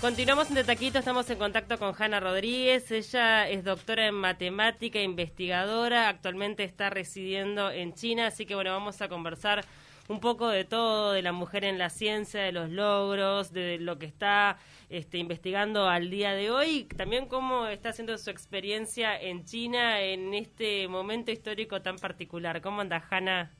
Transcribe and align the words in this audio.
Continuamos 0.00 0.50
en 0.50 0.64
Taquito, 0.64 0.98
estamos 0.98 1.28
en 1.28 1.36
contacto 1.36 1.78
con 1.78 1.94
Hanna 1.96 2.20
Rodríguez. 2.20 2.90
Ella 2.90 3.46
es 3.46 3.64
doctora 3.64 4.06
en 4.06 4.14
matemática, 4.14 4.98
investigadora, 4.98 6.08
actualmente 6.08 6.64
está 6.64 6.88
residiendo 6.88 7.70
en 7.70 7.92
China, 7.92 8.28
así 8.28 8.46
que 8.46 8.54
bueno, 8.54 8.70
vamos 8.70 9.02
a 9.02 9.10
conversar 9.10 9.62
un 10.08 10.18
poco 10.20 10.48
de 10.48 10.64
todo, 10.64 11.12
de 11.12 11.20
la 11.20 11.32
mujer 11.32 11.64
en 11.64 11.76
la 11.76 11.90
ciencia, 11.90 12.40
de 12.40 12.50
los 12.50 12.70
logros, 12.70 13.52
de 13.52 13.76
lo 13.78 13.98
que 13.98 14.06
está 14.06 14.56
este, 14.88 15.18
investigando 15.18 15.86
al 15.86 16.08
día 16.08 16.32
de 16.32 16.50
hoy, 16.50 16.84
también 16.84 17.26
cómo 17.26 17.66
está 17.66 17.90
haciendo 17.90 18.16
su 18.16 18.30
experiencia 18.30 19.20
en 19.20 19.44
China 19.44 20.00
en 20.00 20.32
este 20.32 20.88
momento 20.88 21.30
histórico 21.30 21.82
tan 21.82 21.96
particular. 21.96 22.62
¿Cómo 22.62 22.80
anda, 22.80 23.04
Hanna? 23.10 23.50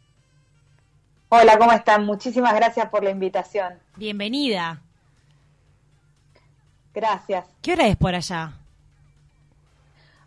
Hola, 1.29 1.59
¿cómo 1.59 1.73
están? 1.73 2.07
Muchísimas 2.07 2.55
gracias 2.55 2.89
por 2.89 3.05
la 3.05 3.11
invitación. 3.11 3.79
Bienvenida. 3.97 4.83
Gracias. 6.95 7.47
¿Qué 7.63 7.73
hora 7.73 7.87
es 7.87 7.97
por 7.97 8.15
allá? 8.15 8.53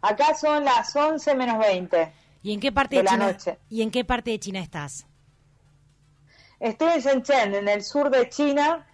Acá 0.01 0.33
son 0.35 0.65
las 0.65 0.95
11 0.95 1.35
menos 1.35 1.59
20. 1.59 2.11
¿Y 2.43 2.53
en 2.53 2.59
qué 2.59 2.71
parte 2.71 2.97
de, 2.97 3.05
China? 3.05 3.37
¿Y 3.69 3.81
en 3.81 3.91
qué 3.91 4.03
parte 4.03 4.31
de 4.31 4.39
China 4.39 4.59
estás? 4.59 5.05
Estoy 6.59 6.93
en 6.93 6.99
Shenzhen, 7.01 7.55
en 7.55 7.67
el 7.67 7.83
sur 7.83 8.09
de 8.09 8.29
China, 8.29 8.85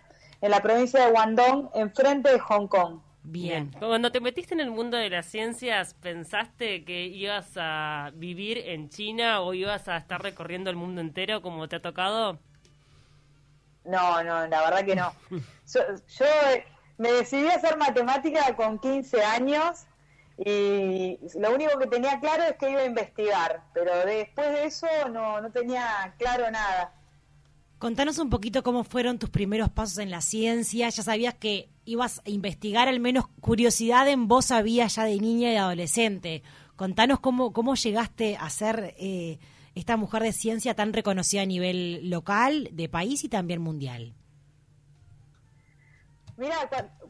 en 0.41 0.51
la 0.51 0.61
provincia 0.61 1.05
de 1.05 1.11
Guangdong, 1.11 1.69
enfrente 1.73 2.31
de 2.31 2.39
Hong 2.39 2.67
Kong. 2.67 2.99
Bien. 3.23 3.71
Cuando 3.77 4.11
te 4.11 4.21
metiste 4.21 4.53
en 4.53 4.59
el 4.59 4.71
mundo 4.71 4.97
de 4.97 5.09
las 5.09 5.25
ciencias, 5.25 5.93
¿pensaste 5.95 6.83
que 6.83 7.05
ibas 7.05 7.51
a 7.57 8.11
vivir 8.15 8.57
en 8.57 8.89
China 8.89 9.41
o 9.41 9.53
ibas 9.53 9.87
a 9.87 9.97
estar 9.97 10.21
recorriendo 10.21 10.69
el 10.69 10.75
mundo 10.75 11.01
entero 11.01 11.41
como 11.41 11.67
te 11.67 11.75
ha 11.75 11.81
tocado? 11.81 12.39
No, 13.83 14.23
no, 14.23 14.47
la 14.47 14.61
verdad 14.61 14.85
que 14.85 14.95
no. 14.95 15.13
yo 15.29 16.25
me 16.99 17.11
decidí 17.13 17.47
a 17.47 17.55
hacer 17.55 17.77
matemática 17.77 18.55
con 18.55 18.77
15 18.77 19.23
años 19.23 19.85
y 20.37 21.17
lo 21.39 21.55
único 21.55 21.79
que 21.79 21.87
tenía 21.87 22.19
claro 22.19 22.43
es 22.43 22.57
que 22.57 22.69
iba 22.69 22.81
a 22.81 22.85
investigar, 22.85 23.63
pero 23.73 24.05
después 24.05 24.47
de 24.51 24.65
eso 24.65 24.87
no, 25.11 25.41
no 25.41 25.49
tenía 25.51 26.13
claro 26.17 26.51
nada. 26.51 26.93
Contanos 27.77 28.19
un 28.19 28.29
poquito 28.29 28.63
cómo 28.63 28.83
fueron 28.83 29.17
tus 29.17 29.29
primeros 29.29 29.69
pasos 29.69 29.99
en 29.99 30.11
la 30.11 30.19
ciencia. 30.19 30.89
Ya 30.89 31.03
sabías 31.03 31.35
que 31.35 31.69
ibas 31.85 32.19
a 32.25 32.29
investigar, 32.29 32.89
al 32.89 32.99
menos 32.99 33.27
curiosidad 33.39 34.05
en 34.09 34.27
vos 34.27 34.51
había 34.51 34.87
ya 34.87 35.05
de 35.05 35.17
niña 35.17 35.53
y 35.53 35.55
adolescente. 35.55 36.43
Contanos 36.75 37.21
cómo, 37.21 37.53
cómo 37.53 37.75
llegaste 37.75 38.35
a 38.35 38.49
ser 38.49 38.95
eh, 38.97 39.39
esta 39.75 39.95
mujer 39.95 40.23
de 40.23 40.33
ciencia 40.33 40.73
tan 40.75 40.91
reconocida 40.91 41.43
a 41.43 41.45
nivel 41.45 42.09
local, 42.09 42.69
de 42.73 42.89
país 42.89 43.23
y 43.23 43.29
también 43.29 43.61
mundial. 43.61 44.13
Mira, 46.39 46.55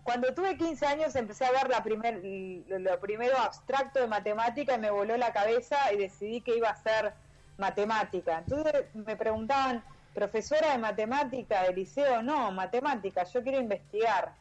cuando 0.02 0.34
tuve 0.34 0.58
15 0.58 0.88
años 0.88 1.16
empecé 1.16 1.46
a 1.46 1.52
ver 1.52 1.70
la 1.70 1.84
primer, 1.84 2.20
lo 2.68 3.00
primero 3.00 3.38
abstracto 3.38 4.00
de 4.00 4.08
matemática 4.08 4.74
y 4.74 4.80
me 4.80 4.90
voló 4.90 5.16
la 5.18 5.32
cabeza 5.32 5.94
y 5.94 5.98
decidí 5.98 6.42
que 6.42 6.58
iba 6.58 6.68
a 6.68 6.76
ser 6.76 7.14
matemática. 7.60 8.40
Entonces 8.40 8.86
me 8.96 9.16
preguntaban, 9.16 9.84
profesora 10.16 10.72
de 10.72 10.80
matemática 10.80 11.62
de 11.62 11.74
liceo, 11.76 12.24
no, 12.24 12.52
matemática, 12.52 13.24
yo 13.26 13.44
quiero 13.44 13.60
investigar. 13.60 14.34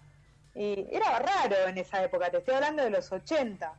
Y 0.54 0.86
era 0.90 1.18
raro 1.18 1.68
en 1.68 1.76
esa 1.76 2.02
época, 2.02 2.30
te 2.30 2.38
estoy 2.38 2.54
hablando 2.54 2.82
de 2.82 2.88
los 2.88 3.12
80. 3.12 3.70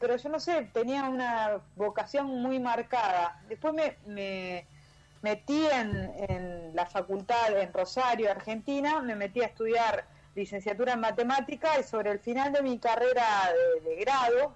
Pero 0.00 0.16
yo 0.16 0.28
no 0.30 0.40
sé, 0.40 0.68
tenía 0.72 1.04
una 1.04 1.60
vocación 1.76 2.26
muy 2.26 2.58
marcada. 2.58 3.40
Después 3.48 3.72
me, 3.72 3.98
me 4.12 4.66
metí 5.22 5.64
en, 5.64 6.12
en 6.28 6.74
la 6.74 6.86
facultad 6.86 7.56
en 7.56 7.72
Rosario, 7.72 8.32
Argentina, 8.32 9.00
me 9.00 9.14
metí 9.14 9.40
a 9.40 9.46
estudiar 9.46 10.12
licenciatura 10.34 10.94
en 10.94 11.00
matemática 11.00 11.78
y 11.78 11.82
sobre 11.82 12.10
el 12.10 12.18
final 12.18 12.52
de 12.52 12.62
mi 12.62 12.78
carrera 12.78 13.50
de, 13.84 13.96
grado 13.96 14.54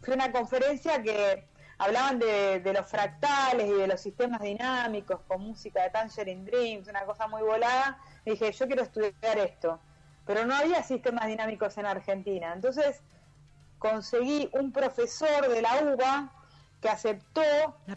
fue 0.00 0.14
una 0.14 0.30
conferencia 0.30 1.02
que 1.02 1.44
hablaban 1.78 2.18
de, 2.18 2.60
los 2.72 2.86
fractales 2.86 3.66
y 3.66 3.72
de 3.72 3.86
los 3.86 4.00
sistemas 4.00 4.40
dinámicos 4.42 5.20
con 5.26 5.42
música 5.42 5.82
de 5.82 5.90
Tangerine 5.90 6.44
Dreams, 6.44 6.88
una 6.88 7.04
cosa 7.04 7.26
muy 7.26 7.42
volada. 7.42 7.98
Y 8.24 8.32
dije, 8.32 8.52
yo 8.52 8.66
quiero 8.66 8.82
estudiar 8.82 9.38
esto. 9.38 9.80
Pero 10.26 10.44
no 10.44 10.54
había 10.54 10.82
sistemas 10.82 11.26
dinámicos 11.26 11.76
en 11.78 11.86
Argentina. 11.86 12.52
Entonces 12.52 13.00
conseguí 13.78 14.48
un 14.52 14.72
profesor 14.72 15.48
de 15.48 15.62
la 15.62 15.82
UBA 15.82 16.32
que 16.80 16.88
aceptó 16.90 17.42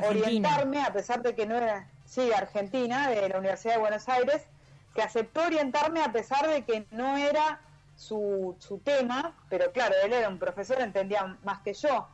orientarme, 0.07 0.81
a 0.81 0.93
pesar 0.93 1.21
de 1.21 1.35
que 1.35 1.45
no 1.45 1.55
era, 1.55 1.89
sí, 2.05 2.31
Argentina, 2.33 3.09
de 3.09 3.29
la 3.29 3.37
Universidad 3.37 3.75
de 3.75 3.79
Buenos 3.79 4.07
Aires, 4.07 4.47
que 4.97 5.03
aceptó 5.03 5.43
orientarme 5.43 6.01
a 6.01 6.11
pesar 6.11 6.47
de 6.47 6.65
que 6.65 6.87
no 6.89 7.17
era 7.17 7.61
su, 7.95 8.55
su 8.57 8.79
tema, 8.79 9.37
pero 9.47 9.71
claro, 9.71 9.93
él 10.03 10.11
era 10.11 10.27
un 10.27 10.39
profesor, 10.39 10.81
entendía 10.81 11.37
más 11.43 11.61
que 11.61 11.75
yo. 11.75 12.07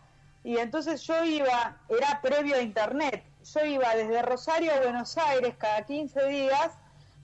Y 0.44 0.58
entonces 0.58 1.02
yo 1.04 1.24
iba, 1.24 1.78
era 1.88 2.20
previo 2.22 2.58
a 2.58 2.62
internet, 2.62 3.24
yo 3.54 3.64
iba 3.64 3.96
desde 3.96 4.22
Rosario 4.22 4.74
a 4.74 4.82
Buenos 4.82 5.18
Aires 5.18 5.56
cada 5.58 5.86
15 5.86 6.28
días, 6.28 6.72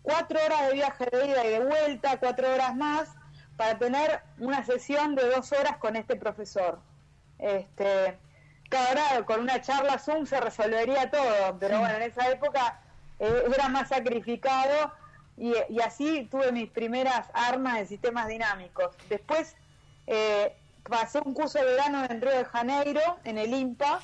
cuatro 0.01 0.39
horas 0.45 0.67
de 0.67 0.73
viaje 0.75 1.05
de 1.11 1.27
ida 1.27 1.45
y 1.45 1.49
de 1.49 1.59
vuelta, 1.59 2.17
cuatro 2.21 2.53
horas 2.53 2.73
más, 2.77 3.09
para 3.57 3.77
tener 3.77 4.21
una 4.37 4.63
sesión 4.63 5.13
de 5.15 5.29
dos 5.29 5.51
horas 5.51 5.75
con 5.75 5.97
este 5.97 6.15
profesor. 6.15 6.79
Este, 7.37 8.17
cada 8.69 8.91
hora 8.91 9.25
con 9.25 9.41
una 9.41 9.59
charla 9.59 9.99
Zoom 9.99 10.25
se 10.25 10.39
resolvería 10.39 11.11
todo, 11.11 11.59
pero 11.59 11.79
bueno, 11.79 11.95
en 11.95 12.03
esa 12.03 12.29
época 12.29 12.79
eh, 13.19 13.43
era 13.53 13.67
más 13.67 13.89
sacrificado 13.89 14.93
y, 15.39 15.79
así 15.79 16.27
tuve 16.29 16.51
mis 16.51 16.69
primeras 16.69 17.29
armas 17.33 17.79
de 17.79 17.85
sistemas 17.85 18.27
dinámicos. 18.27 18.95
Después 19.09 19.55
eh, 20.05 20.53
pasé 20.83 21.21
un 21.23 21.33
curso 21.33 21.59
de 21.59 21.65
verano 21.65 22.05
en 22.09 22.21
Río 22.21 22.31
de 22.31 22.45
Janeiro, 22.45 23.01
en 23.23 23.37
el 23.37 23.53
IMPA, 23.53 24.01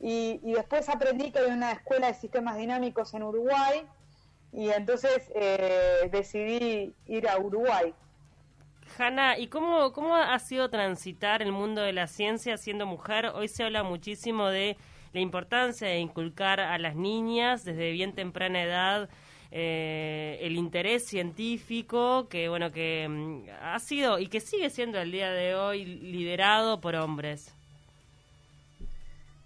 y, 0.00 0.38
después 0.38 0.88
aprendí 0.88 1.30
que 1.30 1.38
había 1.38 1.54
una 1.54 1.72
escuela 1.72 2.08
de 2.08 2.14
sistemas 2.14 2.56
dinámicos 2.56 3.14
en 3.14 3.22
Uruguay, 3.22 3.86
y 4.52 4.70
entonces 4.70 5.30
eh, 5.34 6.08
decidí 6.10 6.94
ir 7.06 7.28
a 7.28 7.38
Uruguay. 7.38 7.94
Hanna, 8.98 9.38
¿y 9.38 9.48
cómo, 9.48 9.92
cómo 9.92 10.16
ha 10.16 10.38
sido 10.38 10.70
transitar 10.70 11.42
el 11.42 11.52
mundo 11.52 11.82
de 11.82 11.92
la 11.92 12.06
ciencia 12.06 12.56
siendo 12.56 12.86
mujer? 12.86 13.26
Hoy 13.34 13.48
se 13.48 13.64
habla 13.64 13.82
muchísimo 13.82 14.48
de 14.48 14.76
la 15.12 15.20
importancia 15.20 15.88
de 15.88 15.98
inculcar 15.98 16.60
a 16.60 16.78
las 16.78 16.96
niñas 16.96 17.64
desde 17.64 17.90
bien 17.92 18.14
temprana 18.14 18.62
edad 18.62 19.08
eh, 19.50 20.38
el 20.42 20.56
interés 20.56 21.06
científico 21.06 22.28
que 22.28 22.48
bueno 22.48 22.72
que 22.72 23.06
mm, 23.08 23.48
ha 23.62 23.78
sido 23.78 24.18
y 24.18 24.28
que 24.28 24.40
sigue 24.40 24.70
siendo 24.70 24.98
el 24.98 25.12
día 25.12 25.30
de 25.30 25.54
hoy 25.54 25.84
liderado 25.84 26.80
por 26.80 26.94
hombres. 26.96 27.52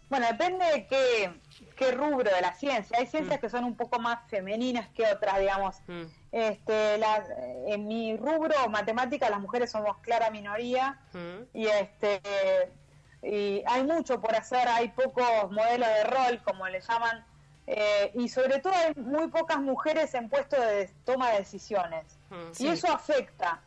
Bueno, 0.08 0.26
depende 0.26 0.64
de 0.64 0.86
qué, 0.88 1.32
qué 1.76 1.92
rubro 1.92 2.28
de 2.34 2.40
la 2.40 2.52
ciencia. 2.54 2.98
Hay 2.98 3.06
ciencias 3.06 3.38
mm. 3.38 3.40
que 3.40 3.48
son 3.48 3.64
un 3.64 3.76
poco 3.76 4.00
más 4.00 4.28
femeninas 4.28 4.88
que 4.88 5.04
otras, 5.06 5.38
digamos. 5.38 5.76
Mm. 5.86 6.02
Este, 6.32 7.00
en 7.68 7.86
mi 7.86 8.16
rubro, 8.16 8.68
matemática, 8.68 9.30
las 9.30 9.40
mujeres 9.40 9.70
somos 9.70 9.98
clara 9.98 10.30
minoría 10.30 10.98
y 11.52 11.66
este 11.66 12.20
y 13.22 13.62
hay 13.66 13.84
mucho 13.84 14.20
por 14.20 14.34
hacer. 14.34 14.66
Hay 14.68 14.88
pocos 14.88 15.50
modelos 15.50 15.88
de 15.88 16.04
rol, 16.04 16.42
como 16.42 16.66
le 16.68 16.80
llaman, 16.80 17.24
eh, 17.72 18.10
y 18.14 18.28
sobre 18.28 18.58
todo 18.58 18.72
hay 18.74 18.92
muy 19.00 19.28
pocas 19.28 19.60
mujeres 19.60 20.12
en 20.14 20.28
puestos 20.28 20.58
de 20.58 20.90
toma 21.04 21.30
de 21.30 21.38
decisiones. 21.38 22.18
Mm, 22.28 22.64
y 22.64 22.66
eso 22.66 22.92
afecta. 22.92 23.62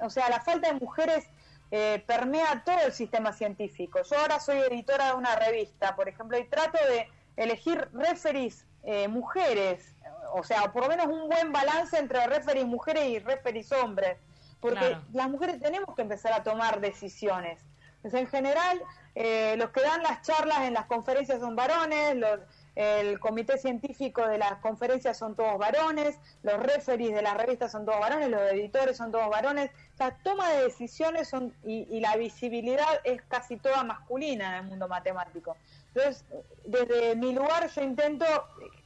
o 0.00 0.08
sea, 0.08 0.30
la 0.30 0.40
falta 0.40 0.72
de 0.72 0.80
mujeres 0.80 1.28
eh, 1.70 2.02
permea 2.06 2.62
todo 2.64 2.78
el 2.86 2.94
sistema 2.94 3.30
científico. 3.34 4.00
Yo 4.10 4.18
ahora 4.18 4.40
soy 4.40 4.56
editora 4.56 5.08
de 5.08 5.14
una 5.16 5.36
revista, 5.36 5.94
por 5.94 6.08
ejemplo, 6.08 6.38
y 6.38 6.44
trato 6.44 6.78
de 6.88 7.06
elegir 7.36 7.90
referees 7.92 8.64
eh, 8.84 9.06
mujeres, 9.08 9.96
o 10.32 10.42
sea, 10.42 10.72
por 10.72 10.84
lo 10.84 10.88
menos 10.88 11.06
un 11.08 11.28
buen 11.28 11.52
balance 11.52 11.98
entre 11.98 12.26
referees 12.26 12.64
mujeres 12.64 13.04
y 13.04 13.18
referees 13.18 13.70
hombres, 13.72 14.16
porque 14.60 14.96
las 15.12 15.28
mujeres 15.28 15.60
tenemos 15.60 15.94
que 15.94 16.00
empezar 16.00 16.32
a 16.32 16.42
tomar 16.42 16.80
decisiones. 16.80 17.60
Pues 18.00 18.14
en 18.14 18.26
general, 18.26 18.82
los 19.14 19.70
que 19.70 19.82
dan 19.82 20.02
las 20.02 20.22
charlas 20.22 20.62
en 20.62 20.72
las 20.72 20.86
conferencias 20.86 21.38
son 21.40 21.54
varones, 21.54 22.16
los 22.16 22.40
el 22.74 23.20
comité 23.20 23.58
científico 23.58 24.26
de 24.26 24.38
las 24.38 24.54
conferencias 24.56 25.18
son 25.18 25.34
todos 25.34 25.58
varones, 25.58 26.18
los 26.42 26.58
referees 26.58 27.14
de 27.14 27.22
las 27.22 27.36
revistas 27.36 27.72
son 27.72 27.84
todos 27.84 28.00
varones, 28.00 28.30
los 28.30 28.40
editores 28.52 28.96
son 28.96 29.12
todos 29.12 29.28
varones, 29.28 29.70
la 29.98 30.16
toma 30.18 30.50
de 30.52 30.64
decisiones 30.64 31.28
son, 31.28 31.54
y, 31.64 32.00
la 32.00 32.16
visibilidad 32.16 33.00
es 33.04 33.20
casi 33.22 33.56
toda 33.58 33.84
masculina 33.84 34.56
en 34.56 34.64
el 34.64 34.70
mundo 34.70 34.88
matemático. 34.88 35.56
Entonces, 35.94 36.24
desde 36.64 37.14
mi 37.16 37.34
lugar 37.34 37.68
yo 37.68 37.82
intento 37.82 38.24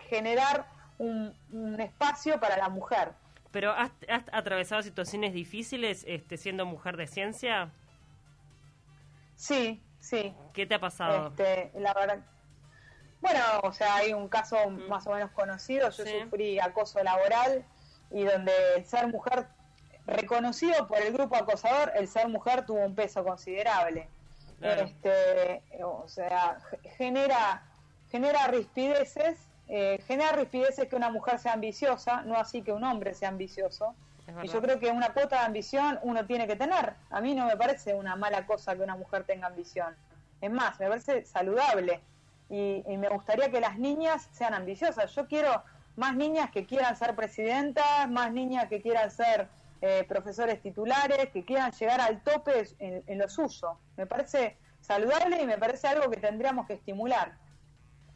generar 0.09 0.67
un, 0.99 1.35
espacio 1.79 2.41
para 2.41 2.57
la 2.57 2.69
mujer. 2.69 3.13
¿Pero 3.53 3.71
has, 3.71 3.93
atravesado 4.33 4.83
situaciones 4.83 5.33
difíciles 5.33 6.05
este, 6.09 6.37
siendo 6.37 6.67
mujer 6.67 6.97
de 6.97 7.07
ciencia? 7.07 7.71
Sí, 9.37 9.81
sí. 10.01 10.35
¿Qué 10.53 10.67
te 10.67 10.75
ha 10.75 10.81
pasado? 10.81 11.29
Este, 11.29 11.71
la 11.79 11.95
verdad 11.95 12.19
bueno, 13.27 13.41
o 13.65 13.73
sea, 13.73 13.97
hay 13.97 14.13
un 14.13 14.29
caso 14.29 14.71
más 14.89 15.05
o 15.09 15.11
menos 15.11 15.33
conocido. 15.33 15.91
Yo 15.91 16.05
sufrí 16.07 16.61
acoso 16.61 17.03
laboral 17.03 17.65
y 18.13 18.23
donde 18.23 18.53
el 18.77 18.85
ser 18.85 19.09
mujer 19.09 19.49
reconocido 20.07 20.87
por 20.87 20.99
el 20.99 21.13
grupo 21.13 21.35
acosador, 21.35 21.93
el 21.97 22.07
ser 22.07 22.29
mujer 22.29 22.65
tuvo 22.67 22.85
un 22.85 22.95
peso 22.95 23.25
considerable. 23.25 24.09
Este, 24.61 25.61
o 25.83 26.07
sea, 26.07 26.59
genera, 26.97 27.65
genera 28.13 28.47
rispideces, 28.47 29.39
eh, 29.67 30.01
genera 30.07 30.33
rispideces 30.33 30.89
que 30.89 30.95
una 30.95 31.11
mujer 31.11 31.41
sea 31.41 31.55
ambiciosa, 31.55 32.23
no 32.23 32.37
así 32.37 32.63
que 32.63 32.73
un 32.73 32.85
hombre 32.85 33.13
sea 33.15 33.31
ambicioso. 33.31 33.97
Y 34.43 34.49
yo 34.49 34.61
creo 34.61 34.79
que 34.79 34.91
una 34.91 35.13
cuota 35.13 35.41
de 35.41 35.47
ambición 35.47 35.99
uno 36.03 36.25
tiene 36.27 36.47
que 36.47 36.55
tener. 36.55 36.95
A 37.11 37.21
mí 37.21 37.35
no 37.35 37.47
me 37.47 37.57
parece 37.57 37.95
una 37.95 38.15
mala 38.15 38.47
cosa 38.47 38.77
que 38.77 38.83
una 38.83 38.97
mujer 38.97 39.25
tenga 39.25 39.49
ambición. 39.49 39.97
Es 40.41 40.51
más, 40.51 40.79
me 40.79 40.89
parece 40.89 41.25
saludable. 41.25 42.01
Y, 42.49 42.83
me 42.97 43.09
gustaría 43.09 43.51
que 43.51 43.61
las 43.61 43.79
niñas 43.79 44.29
sean 44.33 44.55
ambiciosas. 44.55 45.15
Yo 45.15 45.27
quiero 45.27 45.63
más 45.97 46.15
niñas 46.15 46.51
que 46.51 46.65
quieran 46.65 46.97
ser 46.97 47.15
presidentas, 47.17 48.09
más 48.09 48.33
niñas 48.33 48.67
que 48.69 48.81
quieran 48.81 49.11
ser 49.11 49.49
eh, 49.83 50.05
profesores 50.09 50.61
titulares 50.63 51.31
que 51.33 51.45
quieran 51.45 51.73
llegar 51.73 52.01
al 52.01 52.23
tope 52.23 52.69
en, 52.79 53.19
los 53.19 53.37
usos. 53.39 53.77
Me 53.97 54.07
parece 54.07 54.57
saludable 54.81 55.43
y 55.43 55.47
me 55.47 55.59
parece 55.59 55.89
algo 55.89 56.11
que 56.11 56.19
tendríamos 56.19 56.67
que 56.67 56.75
estimular. 56.75 57.33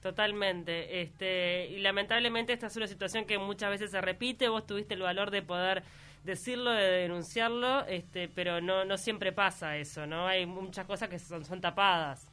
Totalmente. 0.00 1.02
Este, 1.02 1.66
y 1.66 1.78
lamentablemente 1.80 2.52
esta 2.52 2.68
es 2.68 2.76
una 2.76 2.86
situación 2.86 3.24
que 3.24 3.38
muchas 3.38 3.70
veces 3.70 3.90
se 3.90 4.00
repite. 4.00 4.48
Vos 4.48 4.66
tuviste 4.66 4.94
el 4.94 5.02
valor 5.02 5.30
de 5.30 5.42
poder 5.42 5.82
decirlo, 6.24 6.70
de 6.70 6.84
denunciarlo, 6.84 7.84
este, 7.86 8.28
pero 8.28 8.60
no, 8.60 8.84
no 8.84 8.96
siempre 8.96 9.32
pasa 9.32 9.76
eso, 9.76 10.06
¿no? 10.06 10.26
Hay 10.26 10.46
muchas 10.46 10.86
cosas 10.86 11.08
que 11.08 11.18
son, 11.18 11.44
son 11.44 11.60
tapadas. 11.60 12.29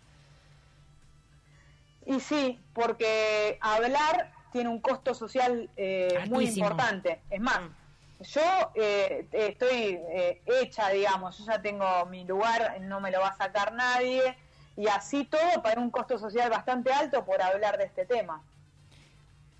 Y 2.07 2.19
sí, 2.19 2.59
porque 2.74 3.59
hablar 3.62 4.31
tiene 4.51 4.69
un 4.69 4.80
costo 4.80 5.13
social 5.13 5.69
eh, 5.77 6.25
muy 6.30 6.48
importante. 6.48 7.21
Es 7.30 7.39
más, 7.39 7.62
mm 7.62 7.88
yo 8.19 8.42
eh, 8.75 9.27
estoy 9.31 10.00
eh, 10.09 10.42
hecha, 10.45 10.89
digamos, 10.89 11.38
yo 11.38 11.45
ya 11.45 11.62
tengo 11.62 12.06
mi 12.07 12.25
lugar, 12.25 12.80
no 12.81 13.00
me 13.00 13.12
lo 13.12 13.19
va 13.19 13.30
a 13.30 13.38
sacar 13.38 13.74
nadie, 13.74 14.36
y 14.75 14.88
así 14.88 15.25
todo 15.25 15.62
para 15.62 15.80
un 15.80 15.92
costo 15.92 16.18
social 16.18 16.50
bastante 16.50 16.92
alto 16.92 17.24
por 17.25 17.42
hablar 17.42 17.77
de 17.77 17.86
este 17.86 18.06
tema. 18.06 18.42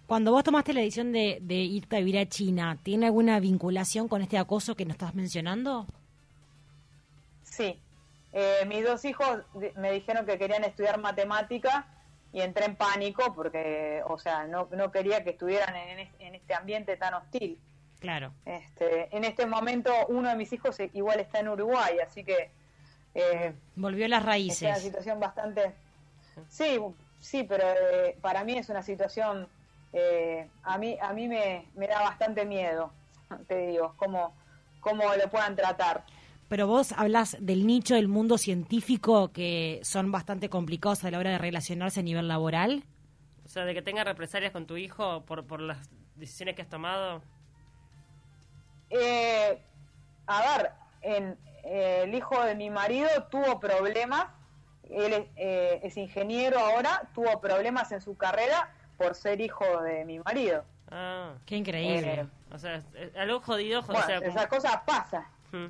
Cuando 0.08 0.32
vos 0.32 0.44
tomaste 0.44 0.74
la 0.74 0.82
decisión 0.82 1.12
de, 1.12 1.40
irte 1.50 1.98
a 1.98 2.00
vivir 2.00 2.18
a 2.18 2.28
China, 2.28 2.78
¿tiene 2.82 3.08
alguna 3.08 3.40
vinculación 3.40 4.08
con 4.08 4.22
este 4.22 4.38
acoso 4.38 4.76
que 4.76 4.86
nos 4.86 4.94
estás 4.94 5.14
mencionando? 5.14 5.86
Sí. 7.44 7.80
Eh, 8.34 8.66
mis 8.68 8.84
dos 8.84 9.04
hijos 9.06 9.40
me 9.76 9.92
dijeron 9.92 10.26
que 10.26 10.38
querían 10.38 10.64
estudiar 10.64 11.00
matemática 11.00 11.88
y 12.34 12.42
entré 12.42 12.66
en 12.66 12.76
pánico 12.76 13.34
porque, 13.34 14.02
o 14.06 14.18
sea, 14.18 14.46
no, 14.46 14.68
no 14.72 14.92
quería 14.92 15.24
que 15.24 15.32
estuvieran 15.32 15.76
en 15.76 16.36
este 16.36 16.54
ambiente 16.54 16.98
tan 16.98 17.14
hostil. 17.14 17.60
Claro. 18.00 18.32
Este, 18.46 19.16
en 19.16 19.24
este 19.24 19.46
momento 19.46 19.92
uno 20.10 20.30
de 20.30 20.36
mis 20.36 20.52
hijos 20.54 20.78
igual 20.94 21.20
está 21.20 21.40
en 21.40 21.50
Uruguay, 21.50 21.98
así 22.06 22.24
que... 22.24 22.52
Eh, 23.16 23.54
Volvió 23.76 24.06
a 24.06 24.10
las 24.10 24.24
raíces. 24.24 24.62
Es 24.62 24.70
una 24.70 24.76
situación 24.76 25.20
bastante... 25.20 25.74
Sí, 26.50 26.78
sí, 27.20 27.44
pero 27.44 27.64
eh, 27.68 28.18
para 28.22 28.44
mí 28.44 28.58
es 28.58 28.70
una 28.70 28.84
situación... 28.84 29.48
Eh, 29.94 30.48
a 30.64 30.78
mí 30.78 30.98
a 31.02 31.14
mí 31.14 31.30
me, 31.30 31.66
me, 31.76 31.88
da 31.88 32.02
bastante 32.02 32.46
miedo, 32.46 32.92
te 33.48 33.68
digo, 33.68 33.96
cómo, 33.96 34.36
cómo 34.82 35.04
lo 35.16 35.30
puedan 35.30 35.56
tratar. 35.56 36.04
Pero 36.48 36.68
vos 36.68 36.94
hablas 36.94 37.38
del 37.40 37.68
nicho 37.68 37.96
del 37.96 38.08
mundo 38.08 38.38
científico 38.38 39.32
que 39.34 39.80
son 39.84 40.12
bastante 40.12 40.50
complicados 40.50 41.04
a 41.04 41.12
la 41.12 41.20
hora 41.20 41.32
de 41.32 41.38
relacionarse 41.38 42.00
a 42.00 42.04
nivel 42.04 42.28
laboral. 42.28 42.84
O 43.46 43.50
sea, 43.50 43.66
de 43.66 43.74
que 43.74 43.82
tenga 43.82 44.04
represalias 44.04 44.52
con 44.52 44.66
tu 44.66 44.78
hijo 44.78 45.24
por, 45.26 45.46
por 45.46 45.62
las 45.62 45.90
decisiones 46.16 46.56
que 46.56 46.62
has 46.62 46.70
tomado. 46.70 47.22
Eh, 48.90 49.62
a 50.26 50.58
ver, 50.58 50.72
en, 51.02 51.38
eh, 51.64 52.04
el 52.04 52.16
hijo 52.16 52.42
de 52.44 52.56
mi 52.56 52.70
marido 52.70 53.10
tuvo 53.30 53.60
problemas, 53.60 54.28
él 54.90 55.14
es, 55.14 55.26
eh, 55.36 55.80
es, 55.84 55.98
ingeniero 55.98 56.60
ahora, 56.60 57.10
tuvo 57.14 57.42
problemas 57.42 57.92
en 57.92 58.00
su 58.00 58.16
carrera 58.16 58.74
por 58.98 59.16
ser 59.16 59.42
hijo 59.42 59.66
de 59.82 60.06
mi 60.06 60.20
marido. 60.20 60.64
Ah, 60.90 61.34
qué 61.46 61.58
increíble. 61.58 62.22
Eh, 62.22 62.28
o 62.54 62.58
sea, 62.58 62.82
algo 63.18 63.42
jodido. 63.42 63.82
Bueno, 63.82 64.00
o 64.00 64.24
esas 64.24 64.48
cosas 64.48 64.82
pasan. 64.86 65.26
Hmm. 65.52 65.68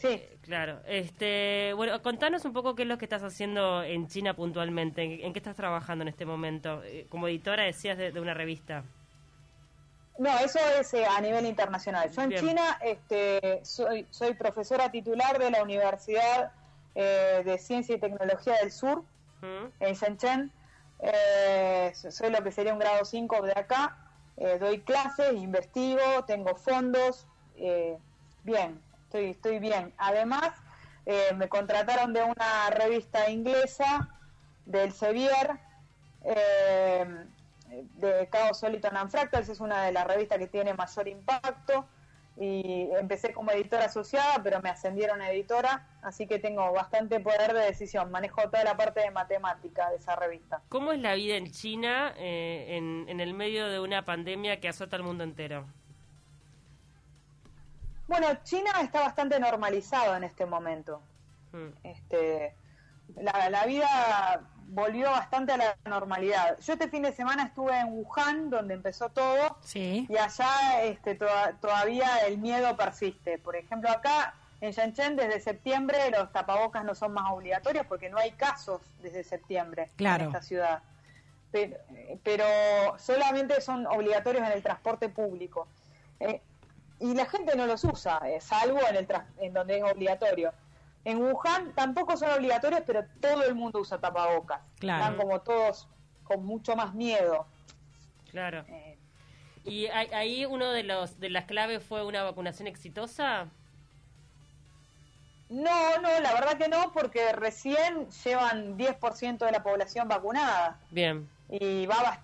Sí. 0.00 0.22
Claro. 0.42 0.80
Este, 0.86 1.72
bueno, 1.74 2.00
contanos 2.02 2.44
un 2.44 2.52
poco 2.52 2.74
qué 2.74 2.82
es 2.82 2.88
lo 2.88 2.96
que 2.96 3.04
estás 3.04 3.22
haciendo 3.22 3.82
en 3.82 4.08
China 4.08 4.34
puntualmente. 4.34 5.26
¿En, 5.26 5.32
qué 5.32 5.38
estás 5.38 5.56
trabajando 5.56 6.02
en 6.02 6.08
este 6.08 6.24
momento? 6.24 6.82
Como 7.08 7.28
editora, 7.28 7.64
decías, 7.64 7.98
de 7.98 8.20
una 8.20 8.34
revista. 8.34 8.84
No, 10.20 10.38
eso 10.38 10.58
es 10.78 10.92
eh, 10.92 11.06
a 11.06 11.18
nivel 11.22 11.46
internacional. 11.46 12.10
Yo 12.10 12.20
en 12.20 12.32
China 12.34 12.78
este, 12.82 13.60
soy, 13.64 14.06
soy 14.10 14.34
profesora 14.34 14.90
titular 14.90 15.38
de 15.38 15.50
la 15.50 15.62
Universidad 15.62 16.52
eh, 16.94 17.40
de 17.42 17.56
Ciencia 17.56 17.96
y 17.96 17.98
Tecnología 17.98 18.56
del 18.60 18.70
Sur, 18.70 19.02
en 19.80 19.94
Shenzhen. 19.94 20.52
Eh, 20.98 21.90
soy 21.94 22.30
lo 22.30 22.44
que 22.44 22.52
sería 22.52 22.74
un 22.74 22.78
grado 22.78 23.02
5 23.02 23.40
de 23.40 23.52
acá. 23.52 23.96
doy 24.36 24.80
clases, 24.80 25.32
investigo, 25.32 26.02
tengo 26.26 26.54
fondos. 26.54 27.26
bien, 28.44 28.78
estoy, 29.10 29.30
estoy 29.30 29.58
bien. 29.58 29.92
Además, 29.98 30.52
me 31.36 31.48
contrataron 31.48 32.12
de 32.12 32.22
una 32.22 32.70
revista 32.70 33.28
inglesa 33.28 34.08
del 34.66 34.92
Sevier 34.92 35.58
de 37.96 38.28
Chaos 38.30 38.60
Soliton 38.60 38.96
and 38.96 39.10
Fractals, 39.10 39.48
es 39.48 39.60
una 39.60 39.84
de 39.84 39.92
las 39.92 40.06
revistas 40.06 40.38
que 40.38 40.46
tiene 40.46 40.74
mayor 40.74 41.08
impacto 41.08 41.86
y 42.38 42.88
empecé 42.98 43.32
como 43.32 43.50
editora 43.50 43.86
asociada, 43.86 44.42
pero 44.42 44.60
me 44.62 44.70
ascendieron 44.70 45.20
a 45.20 45.30
editora, 45.30 45.86
así 46.02 46.26
que 46.26 46.38
tengo 46.38 46.72
bastante 46.72 47.20
poder 47.20 47.52
de 47.52 47.60
decisión, 47.60 48.10
manejo 48.10 48.42
toda 48.42 48.64
la 48.64 48.76
parte 48.76 49.00
de 49.00 49.10
matemática 49.10 49.90
de 49.90 49.96
esa 49.96 50.16
revista. 50.16 50.62
¿Cómo 50.68 50.92
es 50.92 51.00
la 51.00 51.14
vida 51.14 51.36
en 51.36 51.50
China 51.50 52.14
eh, 52.16 52.78
en, 52.78 53.20
el 53.20 53.34
medio 53.34 53.68
de 53.68 53.80
una 53.80 54.04
pandemia 54.04 54.58
que 54.60 54.68
azota 54.68 54.96
al 54.96 55.02
mundo 55.02 55.24
entero? 55.24 55.66
Bueno, 58.10 58.26
China 58.42 58.72
está 58.82 59.02
bastante 59.02 59.38
normalizado 59.38 60.16
en 60.16 60.24
este 60.24 60.44
momento. 60.44 61.00
Hmm. 61.52 61.68
Este, 61.84 62.56
la, 63.14 63.48
la 63.48 63.64
vida 63.66 64.40
volvió 64.66 65.12
bastante 65.12 65.52
a 65.52 65.56
la 65.56 65.76
normalidad. 65.84 66.58
Yo 66.58 66.72
este 66.72 66.88
fin 66.88 67.04
de 67.04 67.12
semana 67.12 67.44
estuve 67.44 67.78
en 67.78 67.86
Wuhan, 67.92 68.50
donde 68.50 68.74
empezó 68.74 69.10
todo, 69.10 69.58
y 69.72 70.16
allá 70.16 70.82
este, 70.82 71.14
todavía 71.14 72.26
el 72.26 72.38
miedo 72.38 72.76
persiste. 72.76 73.38
Por 73.38 73.54
ejemplo, 73.54 73.88
acá 73.88 74.34
en 74.60 74.72
Shenzhen 74.72 75.14
desde 75.14 75.38
septiembre 75.38 76.10
los 76.10 76.32
tapabocas 76.32 76.84
no 76.84 76.96
son 76.96 77.12
más 77.12 77.30
obligatorios 77.30 77.86
porque 77.86 78.10
no 78.10 78.18
hay 78.18 78.32
casos 78.32 78.80
desde 79.04 79.22
septiembre 79.22 79.88
en 79.96 80.20
esta 80.22 80.42
ciudad. 80.42 80.82
Pero, 82.24 82.44
solamente 82.98 83.60
son 83.60 83.86
obligatorios 83.86 84.44
en 84.44 84.52
el 84.52 84.64
transporte 84.64 85.08
público. 85.08 85.68
Eh, 86.18 86.42
y 87.00 87.14
la 87.14 87.26
gente 87.26 87.56
no 87.56 87.66
los 87.66 87.82
usa, 87.84 88.20
eh, 88.26 88.40
salvo 88.40 88.78
en, 88.88 88.96
el 88.96 89.08
en 89.38 89.52
donde 89.52 89.78
es 89.78 89.84
obligatorio. 89.84 90.52
En 91.04 91.18
Wuhan 91.22 91.74
tampoco 91.74 92.16
son 92.16 92.30
obligatorios, 92.30 92.82
pero 92.86 93.04
todo 93.20 93.42
el 93.44 93.54
mundo 93.54 93.80
usa 93.80 93.98
tapabocas. 93.98 94.60
Están 94.74 95.16
como 95.16 95.40
todos 95.40 95.88
con 96.24 96.44
mucho 96.44 96.76
más 96.76 96.94
miedo. 96.94 97.46
Claro. 98.30 98.64
Eh, 98.68 98.98
¿Y 99.64 99.86
ahí 99.86 100.44
uno 100.44 100.70
de 100.70 100.82
los 100.82 101.18
de 101.18 101.30
las 101.30 101.46
claves 101.46 101.82
fue 101.82 102.04
una 102.04 102.22
vacunación 102.22 102.68
exitosa? 102.68 103.48
No, 105.48 105.98
no, 105.98 106.20
la 106.20 106.32
verdad 106.34 106.56
que 106.58 106.68
no, 106.68 106.92
porque 106.92 107.32
recién 107.32 108.08
llevan 108.24 108.78
10% 108.78 109.38
de 109.38 109.50
la 109.50 109.62
población 109.62 110.06
vacunada. 110.06 110.78
Bien. 110.90 111.28
Y 111.48 111.86
va 111.86 112.20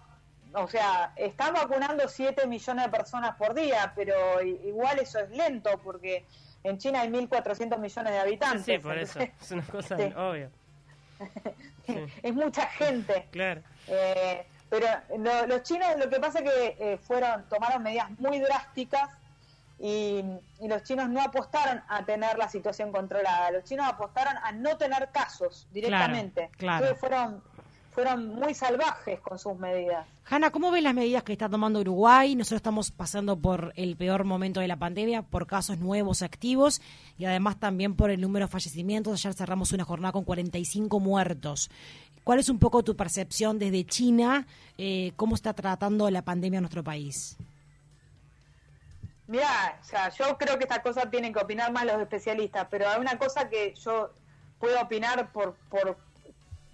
o 0.55 0.69
sea, 0.69 1.13
están 1.17 1.55
vacunando 1.55 2.09
7 2.09 2.47
millones 2.47 2.85
de 2.85 2.91
personas 2.91 3.37
por 3.37 3.55
día, 3.55 3.93
pero 3.95 4.43
igual 4.43 4.99
eso 4.99 5.19
es 5.19 5.31
lento 5.31 5.79
porque 5.83 6.25
en 6.65 6.79
China 6.79 7.01
hay 7.01 7.09
1.400 7.09 7.79
millones 7.79 8.13
de 8.13 8.19
habitantes. 8.19 8.65
Sí, 8.65 8.79
por 8.79 8.99
eso. 8.99 9.21
Es 9.21 9.51
una 9.51 9.63
cosa 9.63 9.97
obvia. 9.97 10.51
es 12.23 12.35
mucha 12.35 12.67
gente. 12.69 13.29
Claro. 13.33 13.63
Eh, 13.89 14.47
pero 14.69 14.87
los 15.47 15.63
chinos 15.63 15.89
lo 15.97 16.09
que 16.09 16.19
pasa 16.19 16.41
es 16.41 16.51
que 16.51 16.77
eh, 16.81 16.99
fueron 16.99 17.49
tomaron 17.49 17.83
medidas 17.83 18.11
muy 18.19 18.41
drásticas 18.41 19.11
y, 19.79 20.25
los 20.61 20.83
chinos 20.83 21.09
no 21.09 21.21
apostaron 21.21 21.83
a 21.89 22.05
tener 22.05 22.39
la 22.39 22.49
situación 22.49 22.91
controlada. 22.91 23.51
Los 23.51 23.65
chinos 23.65 23.87
apostaron 23.87 24.37
a 24.43 24.51
no 24.53 24.77
tener 24.77 25.11
casos 25.13 25.69
directamente. 25.71 26.51
Claro, 26.57 26.87
claro. 26.87 26.97
fueron 26.97 27.43
fueron 27.97 28.29
muy 28.35 28.53
salvajes 28.53 29.19
con 29.21 29.39
sus 29.39 29.57
medidas. 29.57 30.07
Hanna, 30.29 30.51
¿cómo 30.51 30.71
ves 30.71 30.83
las 30.83 30.93
medidas 30.93 31.23
que 31.23 31.33
está 31.33 31.49
tomando 31.49 31.81
Uruguay? 31.81 32.37
Nosotros 32.37 32.59
estamos 32.59 32.91
pasando 32.91 33.39
por 33.39 33.73
el 33.75 33.97
peor 33.97 34.25
momento 34.25 34.61
de 34.61 34.69
la 34.69 34.77
pandemia, 34.77 35.23
por 35.23 35.47
casos 35.47 35.79
nuevos 35.79 36.21
activos 36.21 36.83
y 37.17 37.25
además 37.25 37.59
también 37.59 37.97
por 37.97 38.11
el 38.11 38.21
número 38.21 38.45
de 38.45 38.53
fallecimientos. 38.53 39.15
Ayer 39.15 39.33
cerramos 39.33 39.73
una 39.73 39.85
jornada 39.85 40.13
con 40.13 40.25
45 40.25 41.01
muertos. 41.01 41.71
¿Cuál 42.23 42.39
es 42.39 42.51
un 42.51 42.59
poco 42.59 42.85
tu 42.85 42.95
percepción 42.97 43.59
desde 43.59 43.87
China? 43.87 44.47
Eh, 44.77 45.13
¿Cómo 45.17 45.35
está 45.35 45.55
tratando 45.55 46.11
la 46.11 46.21
pandemia 46.21 46.59
en 46.59 46.65
nuestro 46.65 46.85
país? 46.85 47.39
Mira, 49.27 49.81
o 49.81 49.85
sea, 49.85 50.11
yo 50.11 50.37
creo 50.37 50.59
que 50.59 50.65
esta 50.65 50.83
cosa 50.83 51.09
tienen 51.09 51.33
que 51.33 51.39
opinar 51.39 51.73
más 51.73 51.87
los 51.87 51.99
especialistas, 51.99 52.67
pero 52.71 52.91
hay 52.91 53.01
una 53.01 53.17
cosa 53.17 53.49
que 53.49 53.73
yo 53.83 54.11
puedo 54.59 54.79
opinar 54.83 55.33
por 55.33 55.55
por, 55.71 55.97